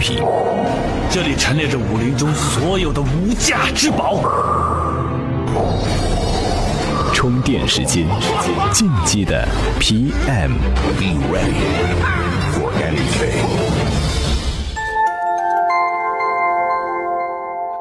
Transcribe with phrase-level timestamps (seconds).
[0.00, 0.24] 品，
[1.10, 4.22] 这里陈列着武林中所有的无价之宝。
[7.12, 8.06] 充电时间，
[8.72, 9.46] 进击的
[9.78, 10.52] PM。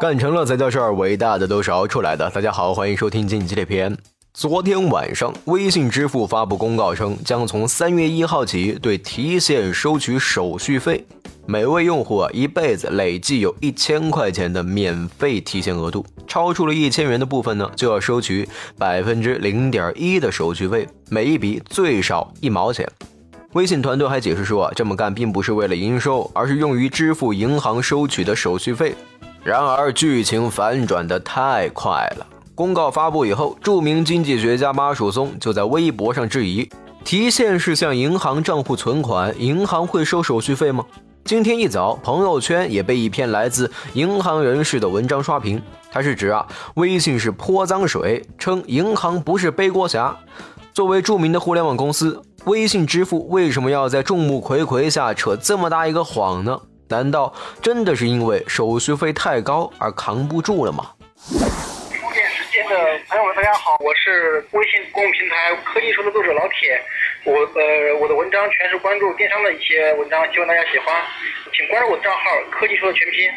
[0.00, 2.28] 干成了才叫事儿，伟大的都是熬出来的。
[2.30, 3.96] 大家好，欢迎收听进击的 PM。
[4.34, 11.04] 昨天晚上，微信支付发布公告称，将从三月一号起对提现收取手续费。
[11.50, 22.86] 每位用户啊，一辈子累计有一千块钱的免费提现额度，超出了一千元的部分呢，就要收取百分之零点一的手续费，每一笔最少一毛钱。
[23.54, 28.94] 微信团队还解释说啊，这么干并不是为了营收，而是用于支付银行收取的手续费。
[29.42, 32.26] 然而，剧情反转的太快了。
[32.54, 36.68] 公告发布以后，著名经济学家巴曙松就在微博上质疑：
[37.06, 40.84] 提现是向银行账户存款，银行会收手续费吗？
[41.28, 45.62] 今天一早，朋友圈也被一篇来自银行人士的文章刷屏。
[45.92, 50.16] 他是指啊，微信是泼脏水，称银行不是背锅侠。
[50.72, 56.58] 作为著名的互联网公司，微信支付为什么要在众目睽睽下扯这么大一个谎呢？
[56.88, 60.92] 难道真的是因为手续费太高而扛不住了吗？
[61.28, 62.74] 充电时间的
[63.06, 66.80] 朋友们，大家好，我是微信公众平台科技说的作者老铁。
[67.24, 70.86] 我呃，我的文章全是关注电商的一些文章，希望大家喜欢，
[71.52, 73.28] 请关注我的账号“科技说的全拼”。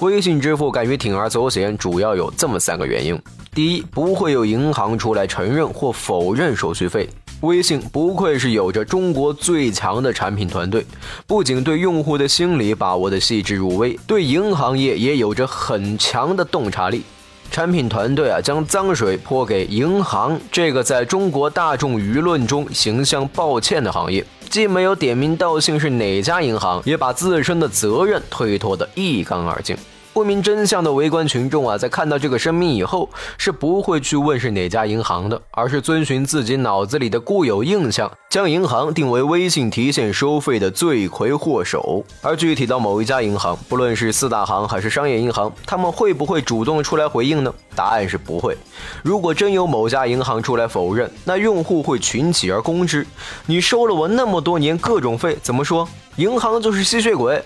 [0.00, 3.20] 微信支付敢于铤而走险，主要有这么三个原因：
[3.54, 7.08] 第一，不会有银行出来承认或否认手续费。
[7.42, 10.84] 微信不愧是有着中国最强的产品团队，
[11.26, 17.04] 不仅对用户的心理把握的细致入微，对银行业也有着很强的洞察力。
[17.50, 29.76] 产品团队啊，将脏水泼给银行这个在中国大众舆论中形象抱歉的行业，既没有点名道姓是哪家银行，也把自身的责任推脱得一干二净。
[30.18, 42.04] 不明真相的围观群众啊，在看到这个声明以后，是不会去问是哪家银行的，而是遵循自己脑子里的固有印象，将银行定为微信提现收费的罪魁祸首。
[42.20, 47.54] 而具体到某一家银行，不论是四大行还是商业银行，他们会不会主动出来回应呢？
[47.76, 48.58] 答案是不会。
[49.04, 53.06] 如果真有某家银行出来否认，那用户会群起而攻之。
[53.46, 55.88] 你收了我那么多年各种费，怎么说？
[56.16, 57.40] 银行就是吸血鬼。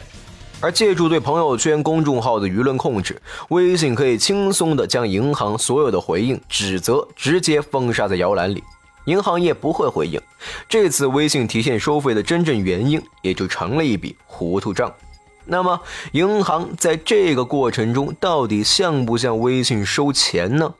[0.63, 8.63] 而借助对朋友圈公众号的舆论控制，微信可以轻松地将银行所有的回应、指责直接封杀在摇篮里，
[9.07, 10.21] 银行业不会回应。
[10.69, 14.91] 这次微信提现收费的真正原因也就成了一笔糊涂账。
[15.45, 15.81] 那么，
[16.13, 20.73] 银行在这个过程中到底向不向微信收钱呢？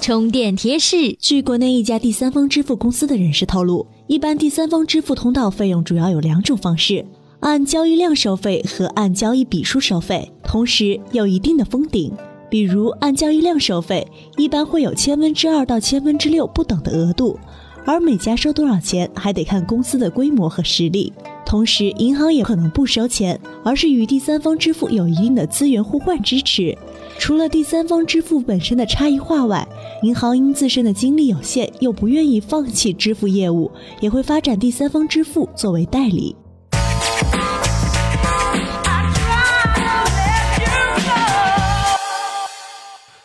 [0.00, 7.06] 充电贴士：据国内一家第三方支付公司的人士透露，一般第三方支付通道费用主要有两种方式。
[7.42, 12.12] 按交易量收费和按交易笔数收费，同时有一定的封顶。
[12.48, 17.36] 比如按交易量收费，一般会有千分之二到千分之六不等的额度，
[17.84, 21.12] 而每家收多少钱还得看公司的规模和实力。
[21.44, 26.78] 同时，银行也可能不收钱，而是与第三方支付有一定的资源互换支持。
[27.18, 29.66] 除了第三方支付本身的差异化外，
[30.04, 36.36] 银行因自身的精力有限，又不愿意放弃支付业务，也会发展第三方支付作为代理。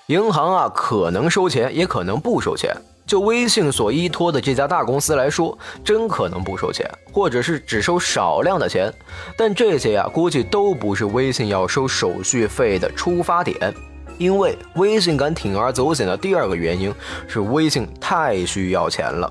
[0.07, 2.73] 银行啊，可能收钱，也可能不收钱。
[3.05, 8.89] 就微信所依托的这家大公司来说，真可能不收钱，或者是只收少量的钱。
[9.37, 13.73] 但这些呀，估计都不是微信要收手续费的出发点。
[14.17, 16.93] 因为微信敢铤而走险的第二个原因
[17.27, 19.29] 是，微信太需要钱了。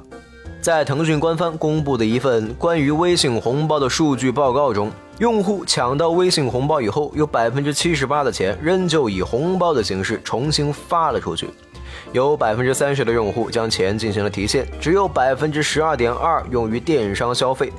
[0.61, 4.93] 在腾讯官方公布的一份关于微信红包的数据报告中。
[5.19, 11.49] 用户抢到微信红包以后，有百分之七十八的钱仍旧以红包的形式重新发了出去，
[12.13, 17.73] 有百分之三十的用户将钱进行了提现，只有百分之十二点二用于电商消费。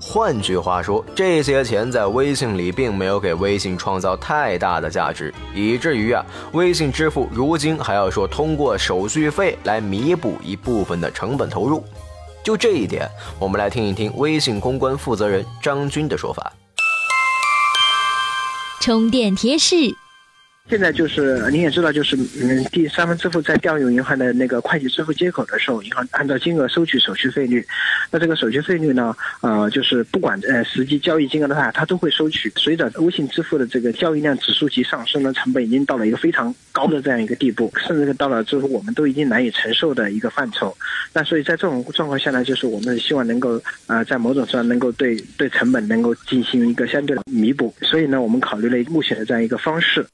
[0.00, 11.84] 换句话说，这些钱在微信里并没有给微信创造太大的价值，以至于啊，微信支付如今还要说通过手续费来弥补一部分的成本投入。
[12.42, 13.06] 就这一点，
[13.38, 16.50] 我们来听一听微信公关负责人张军的说法。
[18.88, 19.94] 充电贴士：
[20.68, 27.66] 现在就是您也知道，就是嗯，第三方支付在调用银行的那个会计支付接口的时候，银行按照金额收取手续费率。
[28.10, 32.52] 那这个手续费率呢，呃，就是不管呃实际交易金额的话，它都会收取。
[32.56, 40.76] 随着微信支付的这个交易量指数级上升呢，成本已经到了一个非常高的这样一个地步，甚至到了就是我们都已经难以承受的一个范畴。
[41.14, 47.74] 那所以在这种状况下呢，就是我们希望能够呃在某种上能够对对成本能够进行一个相对的弥补。
[47.80, 50.06] 所以呢，我们考虑了目前的这样一个方式。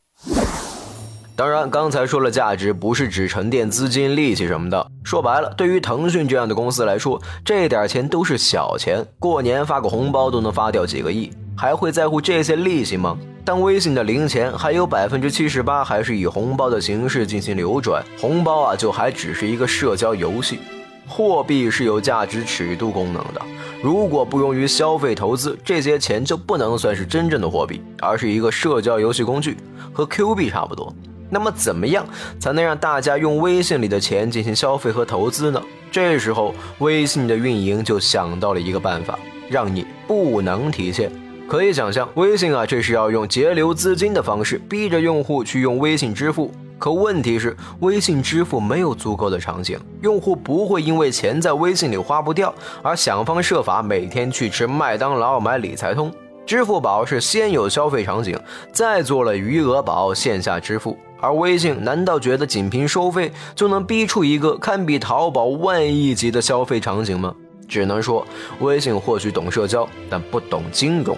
[1.36, 4.86] 当然，刚才说了价值不是指沉淀资金、利息什么的。
[5.02, 13.18] 说白了，对于腾讯这样的公司来说，这点钱都是小钱，过年发个红包都能发掉几个亿，还会在乎这些利息吗？
[13.44, 20.60] 当微信的零钱还有百分之七十八还是以红包的形式进行流转，红包啊就还只是一个社交游戏。
[21.04, 23.42] 货币是有价值尺度功能的，
[23.82, 29.56] 如果不用于消费投资，这些钱就不能算是真正的货币，而是一个社交游戏工具，
[29.92, 30.94] 和 Q 币差不多。
[31.34, 32.06] 那么，怎么样
[32.38, 35.60] 才能让大家用微信里的钱进行消费和投资呢？
[35.90, 39.18] 这时候，微信的运营就想到了一个办法，
[39.50, 41.10] 让你不能提现。
[41.48, 46.52] 可以想象，微信啊，这是要用节流资金的方式，逼着用户去用微信支付。
[46.78, 56.12] 可问题是，微信支付没有足够的场景，用户不会因为钱在微信里花不掉而想方设法每天去吃麦当劳买理财通。
[56.46, 58.38] 支付宝是先有消费场景，
[58.70, 67.34] 再做了余额宝线下支付，而微信难道觉得仅凭收费就能逼出一个堪比淘宝万亿级的消费场景吗？
[67.66, 68.26] 只能说，
[68.60, 71.16] 微信或许懂社交，但不懂金融。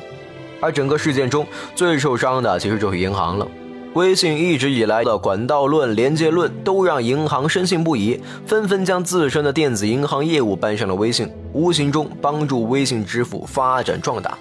[0.60, 1.44] 而整个事件中
[1.74, 3.46] 最受伤的其实就是银行了。
[3.94, 14.38] 微信一直以来的管道论、连接论都让银行深信不疑，纷纷将自身的电子银行业务搬上了微信，无形中帮助微信支付发展壮大。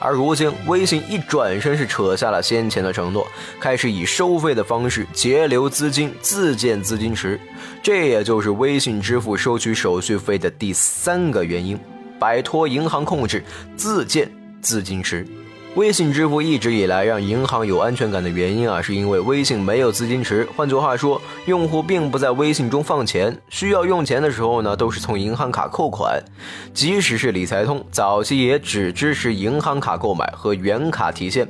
[0.00, 3.26] 而如今，微信一转身是扯下了先前的承诺，
[3.60, 7.38] 开始以收费的方式截留资金、自建资金池，
[7.82, 11.78] 这也就是微信支付收取手续费的第三个原因：
[12.18, 13.44] 摆脱银行控制，
[13.76, 14.26] 自建
[14.62, 15.26] 资金池。
[15.76, 20.46] 微信支付一直以来让银行有安全感的原因啊，是因为微信没有资金池。
[20.56, 26.20] 换句话说，用户并不在微信中放钱，需要用钱的时候呢，都是从银行卡扣款。
[26.74, 31.46] 即使是理财通，早期也只支持银行卡购买和原卡提现，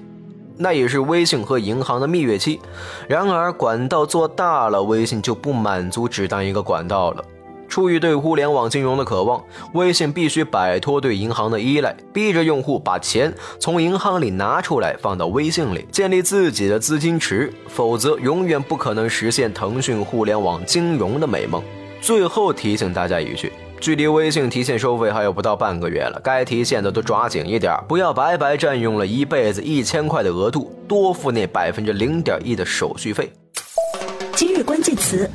[0.59, 2.61] 那也是微信和银行的蜜月期。
[3.09, 7.25] 然而，管道做大了，微信就不满足只当一个管道了。
[7.71, 9.43] 出于对互联网金融的渴望，
[9.75, 21.63] 微信必须摆脱对银行的依赖，逼着用户把钱从银行里拿出来放到微信里，建立自己的资金池，否则永远不可能实现腾讯互联网金融的美梦。
[22.01, 33.31] 最后提醒大家一句：距离微信提现收费还有不到半个月了，该提现的都抓紧一点，不要白白占用了一辈子一千块的额度，多付那百分之零点一的手续费。
[34.35, 35.31] 今日关键词。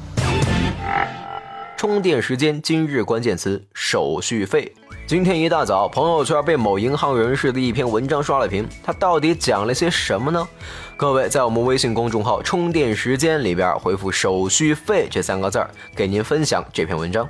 [1.77, 4.72] 充电时间，今日关键词：手续费。
[5.06, 10.48] 今天一大早，朋友圈被某银行人士的一篇文章刷了屏，他到底讲了些什么呢？
[10.95, 17.27] 各位在我们微信公众号“充电时间”里边回复“手续费”这三个字儿，给您分享这篇文章。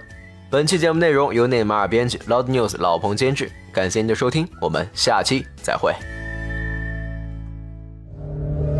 [0.50, 3.51] 本期节目内容由内马尔编辑，Loud News 老彭监制。
[3.74, 5.91] 感谢您的收听，我们下期再会。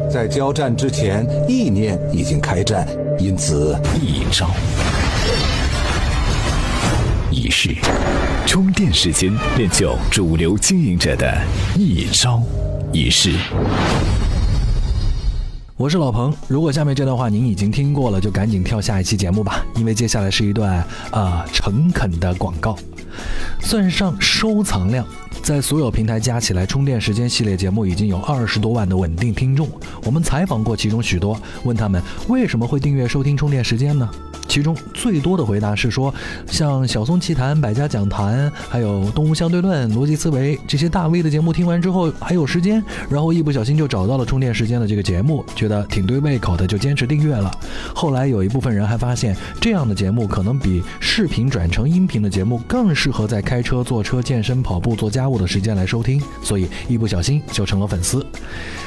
[0.09, 2.88] 在交战之前，意念已经开战，
[3.18, 4.47] 因此一招。
[7.35, 7.75] 仪式，
[8.47, 11.37] 充电时间练就主流经营者的
[11.75, 12.41] 一招
[12.93, 13.33] 一式。
[15.77, 20.81] 我是老彭，如果下面这段话您已经听过了，就赶紧跳下一期节目吧，因为接下来是一段
[21.12, 22.77] 啊诚恳的广告。
[23.60, 25.06] 算上收藏量，
[25.44, 29.68] 在所有平台加起来，充电时间系列节目已经有二十多万的稳定听众。
[30.06, 34.09] 我们采访过其中许多，问他们为什么会订阅收听充电时间呢？
[34.47, 36.14] 其中最多的回答是说，
[36.45, 47.52] 像小松奇谈、百家讲坛，还有动物相对论、逻辑思维这些大 V 的节目听完之后还有时间，然后一不小心就找到了充电时间的这个节目，觉得挺对胃口的，就坚持订阅了。
[47.95, 58.24] 后来有一部分人还发现，这样的节目可能比视频转成音频的节目更适合在开车、坐车、健身、跑步、做家务的时间来收听，所以一不小心就成了粉丝。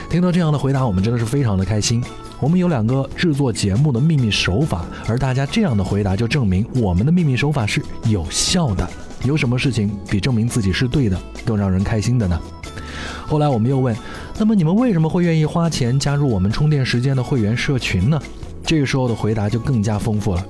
[0.09, 2.01] 听到这样的回答，我们真的是非常的开心。
[2.39, 8.89] 我们有两个制作节目的秘密手法，而大家这样的回答就证明我们的秘密手法是有效的。
[9.25, 12.41] 有什么事情比证明自己是对的更让人开心的呢？
[13.27, 13.95] 后来我们又问，
[14.40, 18.23] 那么你们为什么会愿意花钱加入我们充电时间的会员社群呢？
[18.64, 20.47] 这个时候的回答就更加丰富了。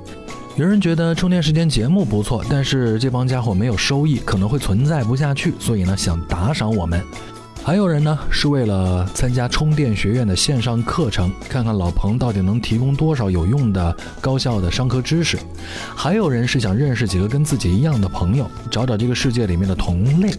[0.56, 7.02] 有人觉得充电时间节目不错，但是这帮家伙没有收益，可能会存在不下去，所以呢想打赏我们。
[7.64, 15.38] 还有人呢是为了参加充电学院的线上课程，看看老彭到底能提供多少有用的高效的商科知识；
[15.96, 20.30] 还有人是想认识几个跟自己一样的朋友，找找这个世界里面的同类。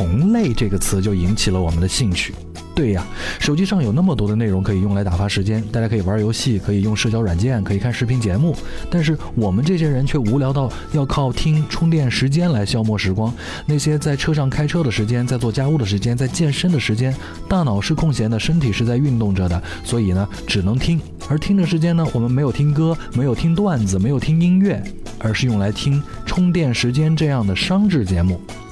[0.00, 2.34] 同类这个词就引起了我们的兴趣。
[2.74, 3.06] 对呀，
[3.38, 8.56] 手机上有那么多的内容可以用来打发时间，大家可以玩游戏，可以用社交软件，可以看视频节目。
[8.90, 13.30] 但是我们这些人却无聊到要靠听充电时间来消磨时光。
[13.66, 17.14] 那些在车上开车的时间，在做家务的时间，在健身的时间，
[17.46, 20.98] 大脑是空闲的，身体是在运动着的，所以呢，只能听。
[21.28, 24.82] 而听的时间呢，我们没有听歌，没有听段子，没有听音乐，
[25.18, 28.40] 而是用来听充电时间这样的商制节目。